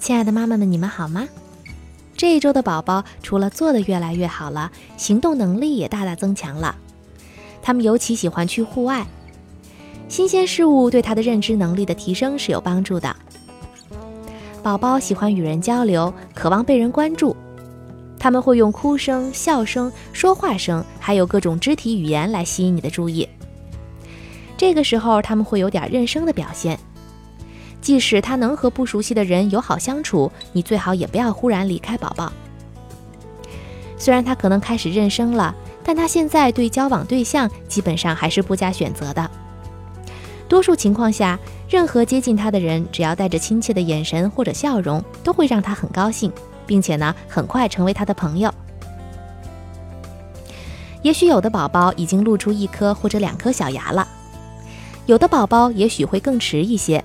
[0.00, 1.26] 亲爱的妈妈们，你们好吗？
[2.16, 6.76] 这一周的宝宝除了做的越来越好了，行动能力也大大增强了。
[7.62, 9.06] 他们尤其喜欢去户外，
[10.08, 13.13] 新鲜事物对他的认知能力的提升是有帮助的。
[14.64, 17.36] 宝宝喜欢与人交流，渴望被人关注，
[18.18, 23.28] 他们会用哭声、笑声、说话声，还有各种肢体语言来吸引你的注意。
[24.56, 26.78] 这个时候，他们会有点认生的表现。
[27.82, 32.32] 即使他能和不熟悉的人友好相处，你最好也不要忽然离开宝宝。
[33.98, 39.30] 虽然他可能开始认生了，但他现在对交往对象基本上还是不加选择的。
[40.54, 41.36] 多数情况下，
[41.68, 46.30] 任何接近他的人，只要带着亲切的眼神或者笑容，都会让他很高兴，
[46.64, 48.54] 并且呢，很快成为他的朋友。
[51.02, 54.06] 也许有的宝宝已经露出一颗或者两颗小牙了，
[55.06, 57.02] 有的宝宝也许会更迟一些。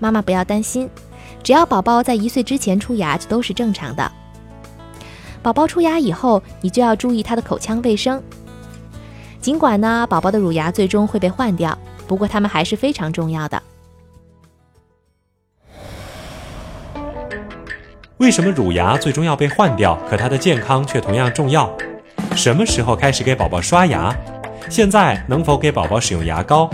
[0.00, 0.90] 妈妈不要担心，
[1.44, 4.10] 只要宝宝在一岁之前出牙就都是正常的。
[5.44, 8.20] 宝宝出牙以后，你就要注意他的口腔卫生。
[9.40, 11.78] 尽管呢，宝宝的乳牙最终会被换掉，
[12.10, 13.62] 不过它们还是非常重要的。
[18.16, 21.72] 为什么乳牙最终要被换掉，可它的健康却同样重要？
[22.34, 24.12] 什么时候开始给宝宝刷牙？
[24.68, 26.68] 现在能否给宝宝使用牙膏？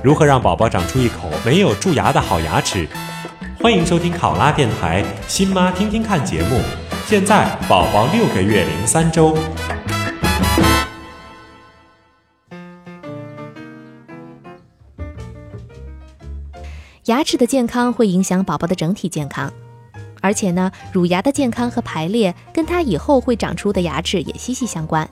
[0.00, 2.86] 如何让宝宝长出一口没有蛀牙的好牙齿？
[3.60, 6.60] 欢迎收听考拉电台新妈听听看节目。
[7.04, 9.36] 现在宝宝六个月零三周。
[17.08, 19.50] 牙齿的健康会影响宝宝的整体健康，
[20.20, 25.08] 而且呢，乳牙的健康和排列跟他以后会长出的牙齿也息息相关。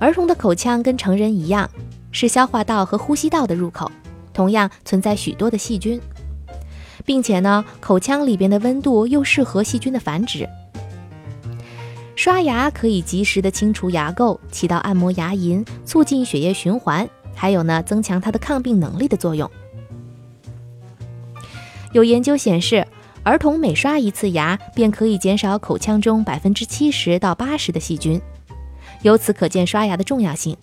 [0.00, 1.68] 儿童的口腔跟成人一样。
[2.16, 3.90] 是消化道和呼吸道的入口，
[4.32, 6.00] 同样存在许多的细菌，
[7.04, 10.48] 并且呢，口腔里边的温度又适合细菌的繁殖。
[12.14, 19.50] 刷牙可以及时的清除牙垢，起到按摩牙龈、促进血液循环，还有呢，增强它的抗病能力的作用。
[21.94, 22.84] 有研究显示，
[23.22, 28.20] 儿童每刷一次牙，便可以减少口腔中百分之七十到八十的细菌，
[29.02, 30.56] 由此可见刷牙的重要性。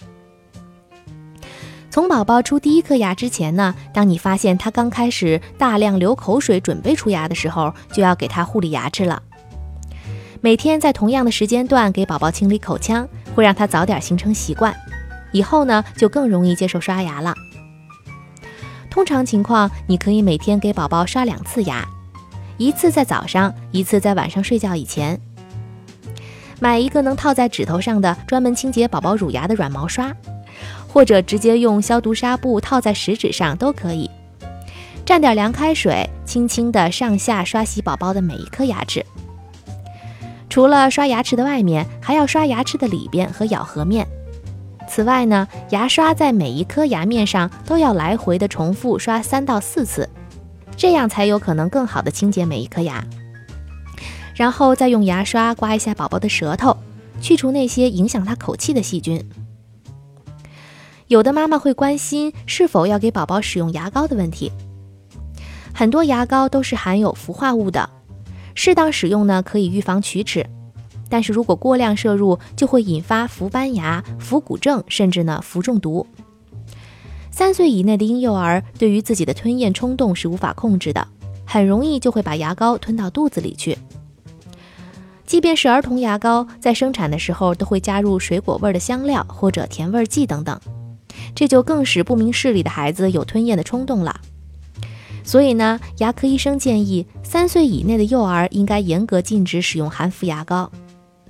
[1.90, 9.24] 从宝宝出第一颗牙之前呢，当你发现他刚开始大量流口水准备出牙的时候，就要给他护理牙齿了。
[10.41, 14.75] 每天在同样的时间段给宝宝清理口腔，会让他早点形成习惯，
[15.31, 17.34] 以后呢就更容易接受刷牙了。
[18.91, 21.84] 通常情况，你可以每天给宝宝刷两次牙，
[22.57, 25.19] 一次在早上，一次在晚上睡觉以前。
[26.59, 30.13] 买一个能套在指头上的专门清洁宝宝乳牙的软毛刷。
[30.88, 34.12] 或者直接用消毒纱布套在食指上都可以，
[35.06, 39.03] 蘸点凉开水，轻轻地上下刷洗宝宝的每一颗牙齿。
[40.50, 44.06] 除了刷牙齿的外面，还要刷牙齿的里边和咬合面。
[44.94, 50.09] 此外呢，牙刷在每一颗牙面上都要来回的重复刷三到四次，
[50.75, 53.02] 这样才有可能更好的清洁每一颗牙。
[54.35, 56.75] 然后再用牙刷刮一下宝宝的舌头，
[57.22, 59.24] 去除那些影响他口气的细菌。
[61.08, 64.52] 有的妈妈会关心是否要给宝宝使用牙膏的问题。
[65.73, 67.90] 很多牙膏都是含有氟化物的，
[68.56, 70.46] 适当使用呢可以预防龋齿，
[71.11, 76.08] 但是如果过量摄入就会引发氟斑牙、氟骨症，甚至呢氟中毒。
[77.29, 81.05] 三岁以内的婴幼儿对于自己的吞咽冲动是无法控制的，
[81.46, 83.78] 很容易就会把牙膏吞到肚子里去。
[85.25, 90.58] 即便是儿童牙膏，在生产的时候都会加入水果味的香料或者甜味剂等等。
[91.35, 94.19] 这就更使不明事理的孩子有吞咽的冲动了。
[95.23, 100.69] 所以呢，牙科医生建议，三岁以内的幼儿应该严格禁止使用含氟牙膏。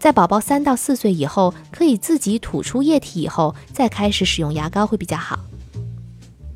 [0.02, 5.38] 在宝宝三到四岁以后，可以自己吐出液体以后，再开始使用牙膏会比较好。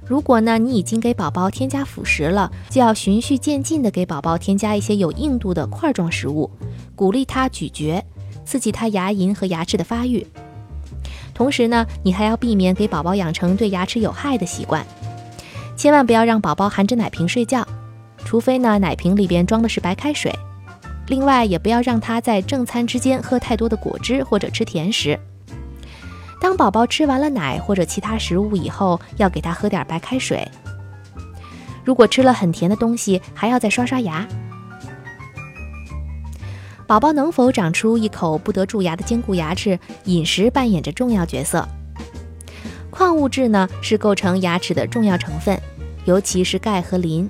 [0.08, 6.50] 如果呢，你已经给宝宝添加辅食了，就要循序渐进的给宝宝添加一些有硬度的块状食物，
[6.96, 8.04] 鼓励他咀嚼，
[8.44, 10.26] 刺激他牙龈和牙齿的发育。
[11.36, 14.84] 同时呢，你还要避免给宝宝养成对牙齿有害的习惯，
[15.78, 17.64] 千万不要让宝宝含着奶瓶睡觉，
[18.18, 20.34] 除非呢奶瓶里边装的是白开水。
[21.08, 25.20] 另外，也不要让他在正餐之间喝太多的果汁或者吃甜食。
[26.42, 30.48] 当宝宝吃完了奶或者其他食物以后，要给他喝点白开水。
[31.84, 34.28] 如果吃了很甜的东西，还要再刷刷牙。
[36.88, 41.68] 宝宝能否长出一口不得蛀牙的坚固牙齿，饮食扮演着重要角色。
[42.90, 45.60] 矿物质呢是构成牙齿的重要成分，
[46.06, 47.30] 尤其是钙和磷。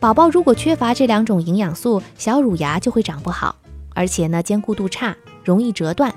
[0.00, 3.56] 宝宝如果缺乏这两种营养素，小乳牙就会长不好，
[3.94, 6.14] 而且呢坚固度差，容易折断。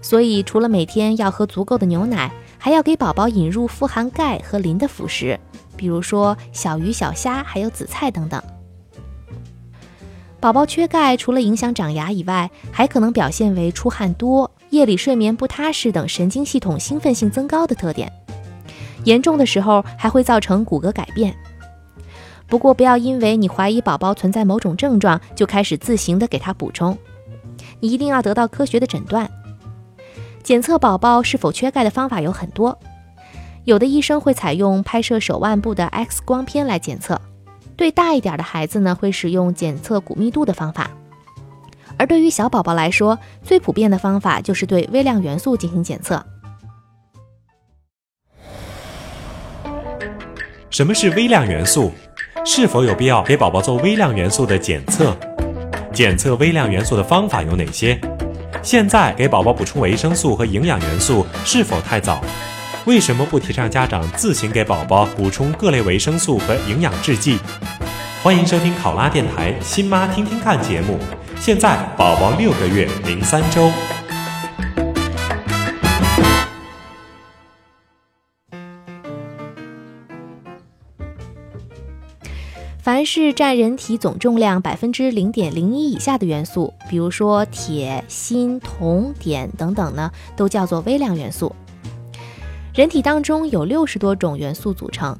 [0.00, 5.38] 所以，除了每天要喝足够的牛奶，还要给宝宝引入富含钙和磷的辅食，
[5.76, 8.40] 比如说小鱼、小虾，还有紫菜等等。
[10.38, 18.12] 宝宝缺钙，除了影响长牙以外，还可能表现为出汗多、夜里睡眠不踏实等神经系统兴奋性增高的特点。
[19.04, 21.34] 严重的时候，还会造成骨骼改变。
[22.54, 26.96] 不过，不要因为你怀疑宝宝存在某种症状，就开始自行的给他补充。
[27.80, 29.28] 你一定要得到科学的诊断。
[30.44, 32.78] 检测宝宝是否缺钙的方法有很多，
[33.64, 37.20] 有的医生会采用拍摄手腕部的 X 光片来检测，
[37.76, 40.88] 对大一点的孩子呢，会使用检测骨密度的方法，
[41.98, 46.24] 而对于小宝宝来说，最普遍的方法就是对微量元素进行检测。
[50.70, 51.90] 什么是微量元素？
[52.46, 55.16] 是否有必要给宝宝做微量元素的检测？
[55.94, 57.98] 检测微量元素的方法有哪些？
[58.62, 62.20] 现在给宝宝补充维生素和营养元素是否太早？
[62.84, 67.38] 为什么不提倡家长自行给宝宝补充各类维生素和营养制剂？
[68.22, 70.98] 欢迎收听考拉电台“新妈听听看”节目。
[71.40, 73.70] 现在宝宝六个月零三周。
[82.84, 91.56] 凡是占人体总重量百分之零点零一以下的元素，比如说铁、锌、铜、碘等等呢，都叫做微量元素。
[92.74, 95.18] 人体当中有六十多种元素组成，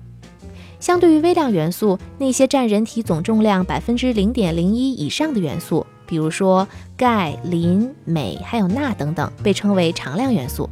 [0.78, 6.68] 相对于微量元素，那些占人体总重量百分之零点零一以上的元素，比如说
[6.98, 10.68] 钙、磷、镁还有钠等等，被称为常量元素。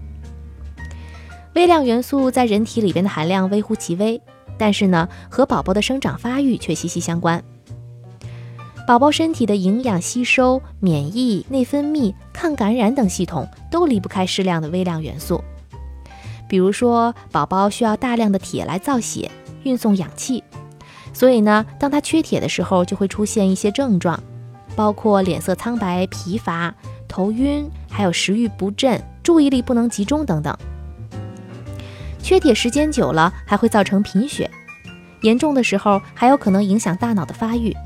[1.55, 4.21] 微量元素在人体里边的含量微乎其微。
[4.63, 7.43] 但是呢，和宝宝的生长发育却息息相关。
[8.87, 15.43] 宝宝身体的营养吸收、免疫、内分泌、抗感染等系统都离不开适量的微量元素。
[16.49, 19.29] 比如说，宝宝需要大量的铁来造血、
[19.65, 20.45] 运送氧气，
[21.13, 24.23] 所以呢，当他缺铁的时候，就会出现一些症状，
[24.77, 26.73] 包括脸色苍白、疲乏、
[27.09, 30.57] 头晕，还有食欲不振、注意力不能集中等等。
[32.23, 34.49] 缺铁时间久了，还会造成贫血，
[35.23, 37.77] 严重的时候还有可能影响大脑的发育。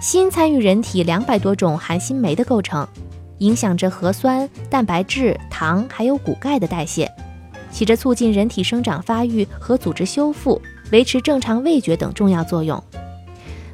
[0.00, 2.86] 锌参与人体两百多种含锌酶的构成，
[3.38, 7.10] 影响着核酸、蛋白质、糖还有骨钙的代谢，
[7.70, 10.60] 起着促进人体生长发育和组织修复、
[10.90, 12.82] 维持正常味觉等重要作用。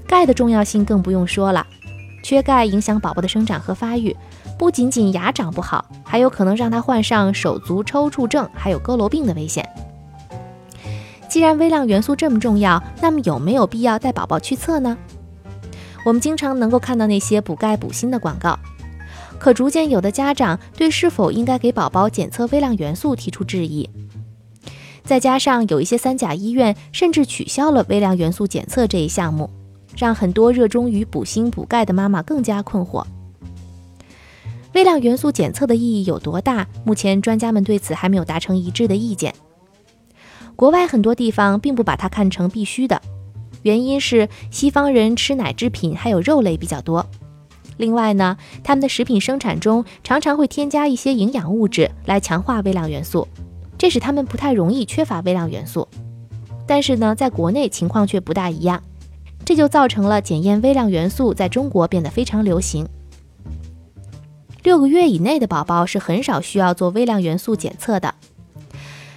[0.06, 1.66] 钙的重要性更不用说了，
[2.22, 4.14] 缺钙影响宝宝的生长和发育。
[4.56, 9.68] 不仅仅牙长不好，还有可能让他患上手足抽搐症，还有佝偻病的危险。
[11.28, 14.96] 既然微量元素这么重要，那么有没有必要带宝宝去测呢？
[16.06, 18.56] 我们经常能够看到那些补钙补锌的广告，
[19.38, 23.88] 可逐渐有的家长对是否应该给宝宝检测微量元素提出质疑。
[25.02, 29.50] 再加上有一些三甲医院甚至取消了微量元素检测这一项目，
[29.96, 33.04] 让很多热衷于补锌补钙的妈妈更加困惑。
[34.74, 36.66] 微量元素检测的意义有多大？
[36.84, 39.32] 目前专家们对此还没有达成一致的意见。
[40.56, 43.00] 国外很多地方并不把它看成必须的，
[43.62, 47.06] 原因是西方人吃奶制品还有肉类比较多。
[47.76, 53.28] 另外呢，他们的食品生产中常常会添加一些营养物质来强化微量元素，
[53.78, 55.86] 这使他们不太容易缺乏微量元素。
[56.66, 58.82] 但是呢，在国内情况却不大一样，
[59.44, 62.84] 这就造成了检验微量元素在中国变得非常流行。
[64.64, 68.14] 六个月以内的宝宝是很少需要做微量元素检测的。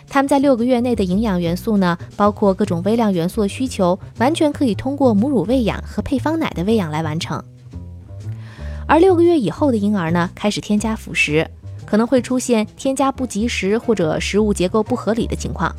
[0.09, 7.41] 他们在六个月内的营养元素呢，包括各种微量元素的需求，完全可以通过母乳喂养和配方奶的喂养来完成。
[8.85, 11.49] 而六个月以后的婴儿呢，开始添加辅食，
[11.85, 15.73] 可能会出现添加不及时或者食物结构不合理的情况。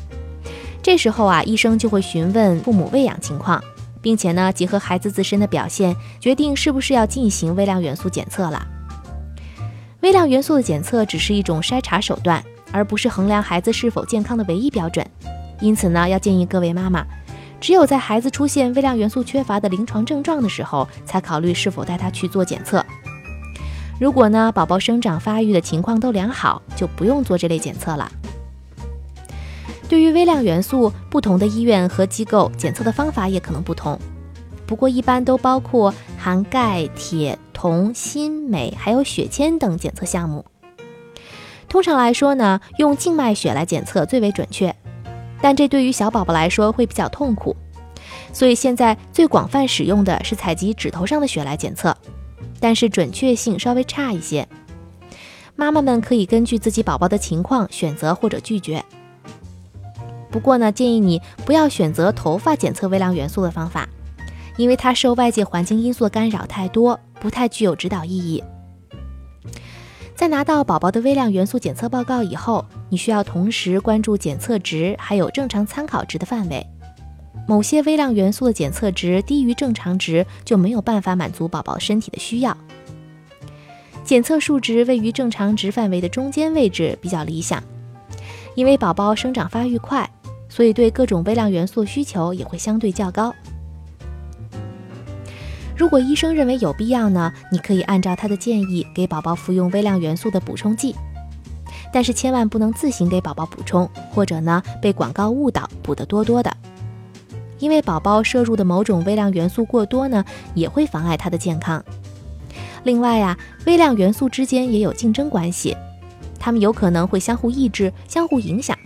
[0.81, 3.63] 这时候啊，医生就会询问父母喂养情况，
[4.01, 8.65] 并且呢，结合孩子自身的表现，决定是不是要进行微量元素检测了。
[10.01, 12.41] 微量元素的检测只是一种筛查手段，
[12.71, 15.05] 而不是衡量孩子是否健康的唯一标准。
[15.59, 17.05] 因此呢，要建议各位妈妈，
[17.59, 22.85] 只有在孩子出现微量元素缺乏的临床症状的时候，才考虑是否带他去做检测。
[23.99, 28.09] 如果呢，宝宝生长发育的情况都良好，就不用做这类检测了。
[29.89, 33.99] 对于微量元素，不同的医院和机构检测的方法也可能不同，
[34.69, 40.45] 不过一般都包括含钙、铁、铜、锌、镁，还有血铅等检测项目。
[41.67, 44.75] 通常来说呢，用静脉血来检测最为准确，
[45.41, 47.55] 但这对于小宝宝来说会比较痛苦，
[48.31, 51.97] 所以现在最广泛使用的是采集指头上的血来检测，
[52.59, 54.47] 但是准确性稍微差一些。
[55.55, 58.85] 妈妈们可以根据自己宝宝的情况选择或者拒绝。
[60.29, 63.89] 不过呢，建议你不要选择头发检测微量元素的方法，
[64.59, 68.43] 因为它受外界环境因素的干扰太多，不太具有指导意义。
[70.13, 76.61] 在拿到宝宝的微量元素检测报告以后，你需要同时关注检测值还有正常参考值的范围。
[77.47, 82.55] 某些微量元素的检测值低于正常值，就没有办法满足宝宝身体的需要。
[84.03, 87.63] 检测数值位于正常值范围的中间位置比较理想，
[88.55, 90.09] 因为宝宝生长发育快。
[90.49, 93.33] 所以，对各种微量元素需求也会相对较高。
[95.79, 100.93] 如果医生认为有必要呢，你可以按照他的建议给宝宝服用微量元素的补充剂，
[101.93, 106.53] 但是千万不能自行给宝宝补充，或者呢被广告误导补得多多的，
[107.59, 111.81] 因为宝宝摄入的某种微量元素过多呢，也会妨碍他的健康。
[112.83, 115.77] 另外呀，微量元素之间也有竞争关系，
[116.37, 118.77] 它们有可能会相互抑制、相互影响。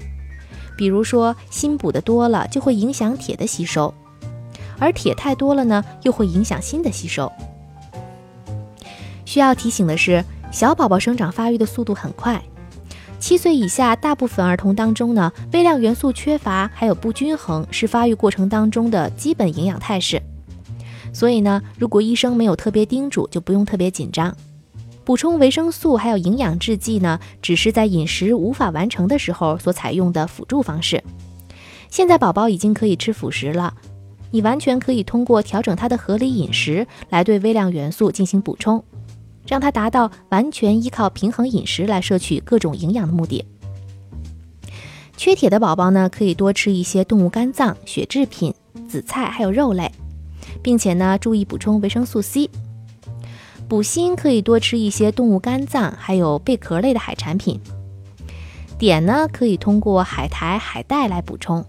[0.77, 3.91] 比如说，锌补的多了就会影响铁的吸收，
[4.79, 7.31] 而铁太多了呢，又会影响锌的吸收。
[9.25, 12.41] 需要提醒的是，小宝宝生长发育的速度很快，
[13.19, 20.21] 七岁以下大部分儿童当中呢，微量元素缺乏还有不均衡是发育过程当中的基本营养态势。
[21.11, 24.35] 所以呢，如果医生没有特别叮嘱，就不用特别紧张。
[25.05, 31.03] 补充维生素还有营养制剂呢，只是在饮食无法完成的时候所采用的辅助方式。
[31.89, 33.73] 现在宝宝已经可以吃辅食了，
[34.33, 38.83] 你完全可以通过调整他的合理饮食来对微量元素进行补充，
[39.47, 43.45] 让他达到完全依靠平衡饮食来摄取各种营养的目的。
[45.15, 48.51] 缺铁的宝宝呢，可以多吃一些动物肝脏、血制品、
[48.89, 49.91] 紫菜还有肉类，
[50.63, 52.49] 并且呢，注意补充维生素 C。
[53.69, 57.59] 补锌可以多吃一些动物肝脏，还有贝壳类的海产品。
[58.79, 61.63] 碘呢，可以通过海苔、海带来补充。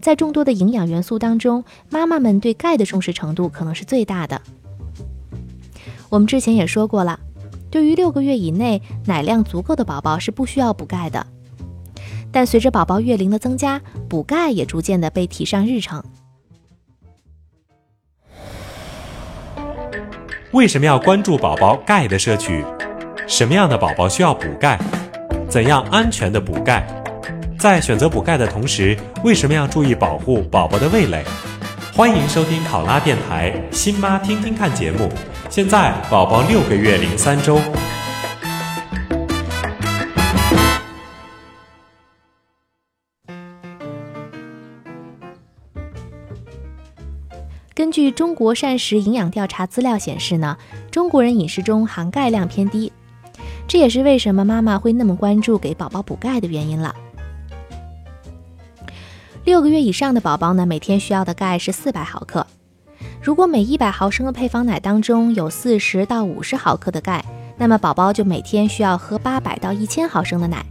[0.00, 4.40] 在众多的营养元素当中，妈妈们对钙的重视程度可能是最大的。
[6.08, 7.20] 我们之前也说过了，
[7.70, 11.26] 对于六个月以内奶量足够的宝宝是不需要补钙的。
[12.32, 16.02] 但随着宝宝月龄的增加，补钙也逐渐的被提上日程。
[20.52, 22.64] 为什么要关注宝宝钙的摄取？
[23.26, 24.80] 什么样的宝宝需要补钙？
[25.48, 26.99] 怎样安全的补钙？
[27.60, 31.22] 在选择补钙的同时，为什么要注意保护宝宝的味蕾？
[31.94, 35.10] 欢迎收听考拉电台新妈听听看节目。
[35.50, 37.60] 现在宝宝六个月零三周。
[47.74, 50.56] 根据中国膳食营养调查资料显示呢，
[50.90, 52.90] 中国人饮食中含钙量偏低，
[53.68, 56.94] 这也是为什么妈妈会那么关注给宝宝补钙的原因了。
[59.44, 62.46] 六个月以上的宝宝呢，每天需要的钙是四百毫克。
[63.22, 67.24] 如果每一百毫升的配方奶当中有四十到五十毫克的钙，
[67.56, 70.64] 那么宝宝就每天需要喝八百到一千毫升的奶。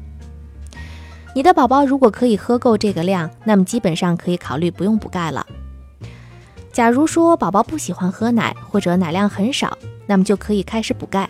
[1.34, 5.46] 你的宝宝如果可以喝够这个量，那么基本上可以考虑不用补钙了。
[6.72, 11.28] 假如说宝宝不喜欢喝奶或者奶量很少，那么就可以开始补钙。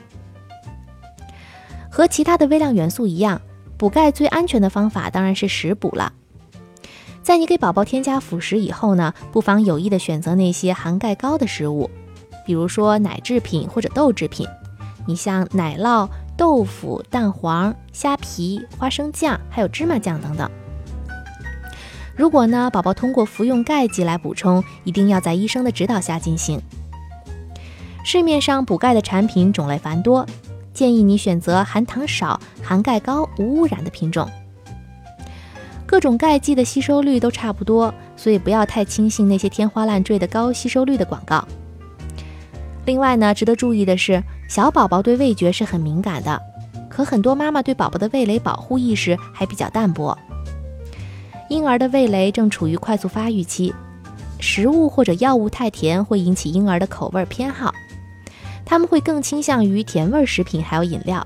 [1.90, 3.42] 和其他的微量元素一样，
[3.78, 6.14] 补钙最安全的方法当然是食补了。
[7.22, 11.90] 在你给宝宝添加辅食以后呢，不妨有意的选择那些含钙高的食物，
[12.46, 14.48] 比如说奶制品或者豆制品。
[15.08, 16.08] 你像奶酪、
[16.38, 20.50] 豆腐、蛋黄、虾皮、花生酱，还有芝麻酱等等。
[22.16, 26.62] 如果呢，宝宝通过服用钙剂来补充，一定要在医生的指导下进行。
[28.04, 30.26] 市面上补钙的产品种类繁多，
[30.74, 34.30] 建议你选择含糖少、含钙高、无污染的品种。
[35.90, 41.44] 各种钙剂的吸收率都差不多，所以不要太轻信那些天花乱坠的高吸收率的广告。
[42.86, 46.40] 另外呢，值得注意的是，小宝宝对味觉是很敏感的，
[46.92, 50.16] 可很多妈妈对宝宝的味蕾保护意识还比较淡薄。
[51.50, 53.74] 婴儿的味蕾正处于快速发育期，
[54.40, 57.74] 食物或者药物太甜会引起婴儿的口味偏好，
[58.64, 61.26] 他们会更倾向于甜味食品还有饮料。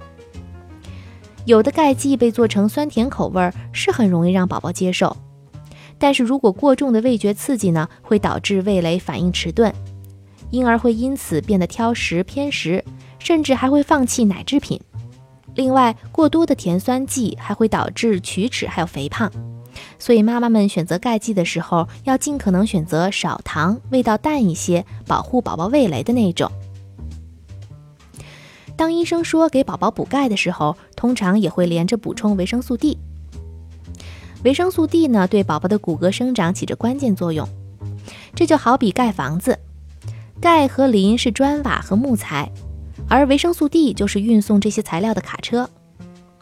[1.46, 5.16] 有的钙剂被做成酸甜口味儿，是很容易让宝宝接受。
[5.98, 9.74] 但是如果过重的味觉刺激呢，会导致味蕾反应迟钝，
[10.52, 12.84] 婴儿会因此变得挑食偏食，
[13.20, 14.80] 甚至还会放弃奶制品。
[15.56, 19.32] 另外，过多的甜酸剂还会导致龋齿还有肥胖。
[20.00, 26.52] 所以妈妈们选择钙剂的时候，要尽可能选择少糖、味道淡一些、保护宝宝味蕾的那种。
[28.76, 32.98] 当医生说给宝宝补钙的时候，通常也会连着补充维生素 D。
[34.44, 37.48] 维生素 D 呢，对宝宝的骨骼生长起着关键作用。
[38.36, 39.58] 这就好比盖房子，
[40.42, 42.52] 钙和磷是砖瓦和木材，
[43.08, 45.70] 而维生素 D 就是运送这些材料的卡车。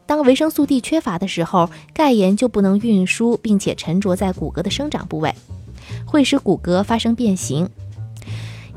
[0.06, 5.36] 当维生素 D 缺乏的时候，钙盐就不能运输，并且沉着在骨骼的生长部位，
[6.06, 7.70] 会使骨骼发生变形。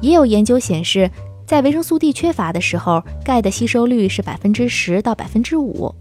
[0.00, 1.08] 也有研究显示。
[1.46, 5.94] 在维生素 D 缺乏的时候，钙的吸收率是百分之十到百分之五，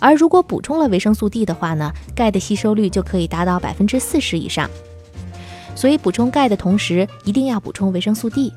[0.00, 4.68] 而如果补充了维生素 D 的话呢，钙的吸收率就可以达到百分之四十以上。
[5.76, 8.52] 所以补充钙的同时，一定要补充维生素 D。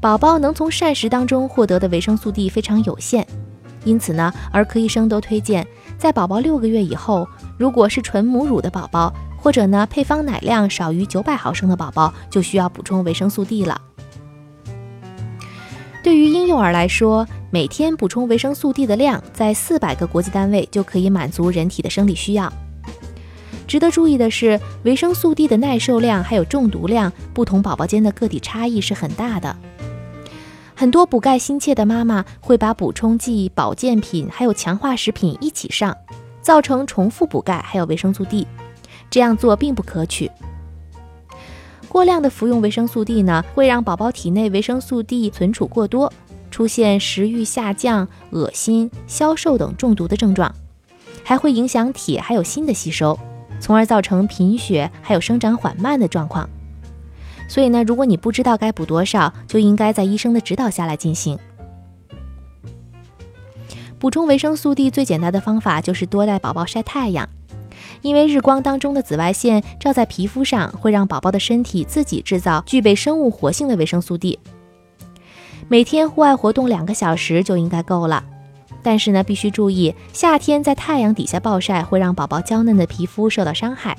[0.00, 3.26] 宝宝能从膳食当中获得的维生素 D 非常有限，
[3.82, 5.66] 因此呢，儿科医生都推荐
[5.98, 7.26] 在宝宝六个月以后，
[7.58, 13.80] 如果是纯母乳的宝宝，或者呢配方奶量少于九百毫升的宝宝，就需要补充维生素 D 了。
[16.02, 22.50] 对于婴幼儿来说，每天补充维生素 D 的量在四百个国际单位就可以满足人体的生理需要。
[23.66, 29.54] 值得注意的是，维生素 D 的耐受量还有中毒量，不同宝宝间的个体差异是很大的。
[30.74, 35.94] 很多补钙心切的妈妈会把补充剂、保健品还有强化食品一起上，
[36.40, 38.46] 造成重复补钙还有维生素 D，
[39.10, 40.30] 这样做并不可取。
[41.98, 46.12] 过量的服用维生素 D 呢，会让宝宝体内维生素 D 存储过多，
[46.48, 50.54] 出现食欲下降、恶心、消瘦等中毒的症状，
[51.24, 53.18] 还会影响铁还有锌的吸收，
[53.58, 56.48] 从而造成贫血还有生长缓慢的状况。
[57.48, 61.36] 所以呢，如果你不知道该补多少，就应该在医生的指导下来进行。
[63.98, 67.28] 补充维生素 D 最简单的方法就是多带宝宝晒太阳。
[68.02, 74.38] 因为日光当中的紫外线照在皮肤上，会让宝宝的身体自己制造具备生物活性的维生素 D。
[75.68, 78.24] 每天户外活动两个小时就应该够了。
[78.82, 83.96] 但是呢，必须注意，夏天在太阳底下暴晒会让宝宝娇嫩的皮肤受到伤害。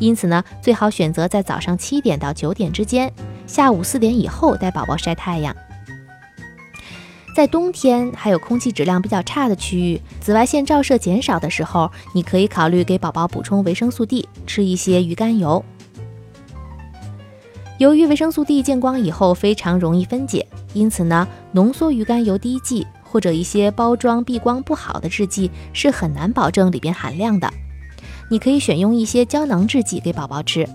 [0.00, 3.12] 因此呢，最好选择在早上七点到九点之间，
[3.46, 5.54] 下午四点以后带宝宝晒太阳。
[7.34, 15.64] 在冬天还有空气质量比较差的区域，紫外线照射减少的时候，你可以考虑给宝宝补充维生素 D，吃一些鱼肝油。
[17.78, 27.52] 由于维生素 D 见光以后非常容易分解，因此呢，浓缩鱼肝油滴剂或者一些包装避光不好的制剂是很难保证里边含量的。
[28.30, 30.68] 你可以选用一些胶囊制剂给宝宝吃。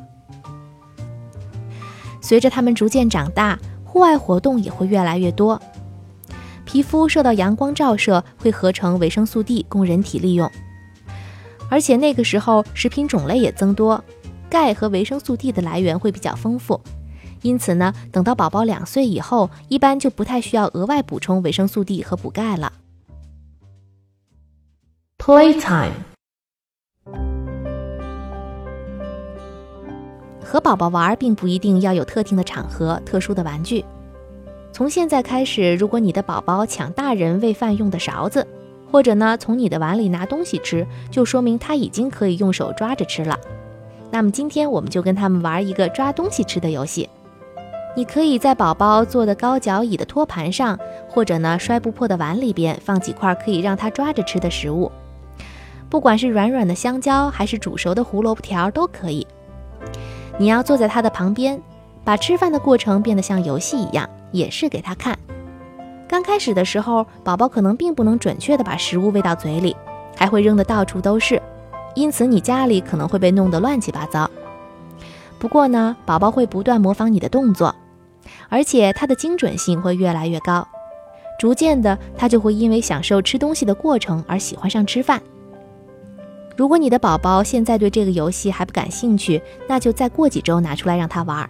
[2.20, 5.60] 随着他们逐渐长大，户外活动也会越来越多。
[6.72, 10.48] 皮肤受到阳光照射，会合成维生素 D 供人体利用，
[11.68, 14.04] 而且那个时候食品种类也增多，
[14.52, 16.80] 钙和维生素 D 的来源会比较丰富，
[17.42, 22.72] 因此呢，等到宝宝两岁以后，一般就不太需要额外补充维生素 D 和补钙了。
[25.18, 25.90] Playtime，
[30.46, 33.84] 和宝宝玩并不一定要有特定的场合、特殊的玩具。
[34.72, 38.48] 从现在开始，如果你的宝宝抢大人喂饭用的勺子，
[38.92, 43.38] 或者呢从你的碗里拿东西吃，就说明他已经可以用手抓着吃了。
[44.12, 47.10] 那么今天我们就跟他们玩一个抓东西吃的游戏。
[47.96, 50.80] 你可以在宝宝坐的高脚椅的托盘上，
[51.10, 54.92] 或者呢摔不破的碗里边放几块可以让他抓着吃的食物，
[55.90, 59.28] 不管是软软的香蕉还是煮熟的胡萝卜条都可以。
[60.38, 61.62] 你要坐在他的旁边，
[62.06, 64.10] 把吃饭的过程变得像游戏一样。
[64.32, 65.18] 也是给他看。
[66.08, 69.76] 刚开始的时候，宝宝可能并不能准确的把食物喂到嘴里，
[70.16, 71.42] 还会扔得到处都是，
[71.94, 74.30] 因此你家里可能会被弄得乱七八糟。
[75.38, 77.74] 不过呢，宝宝会不断模仿你的动作，
[78.50, 80.68] 而且他的精准性会越来越高，
[81.40, 85.22] 逐渐的他就会因为享受吃东西的过程而喜欢上吃饭。
[86.58, 91.50] 如果你的宝宝现在对这个游戏还不感兴趣，那就再过几周拿出来让他玩。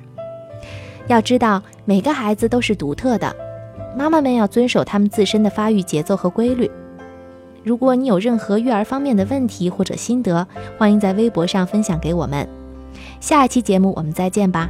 [1.09, 3.35] 要知道，每个孩子都是独特的，
[3.97, 6.69] 妈妈们要遵守他们自身的发育节奏和规律。
[7.63, 12.47] 如果你有任何育儿方面的问题或者心得，欢迎在微博上分享给我们。
[13.19, 14.69] 下一期节目我们再见吧。